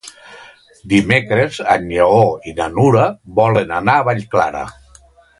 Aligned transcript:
Dimecres 0.93 1.59
en 1.73 1.85
Lleó 1.91 2.23
i 2.51 2.53
na 2.59 2.67
Nura 2.77 3.03
volen 3.41 3.75
anar 3.81 3.99
a 4.01 4.07
Vallclara. 4.09 4.63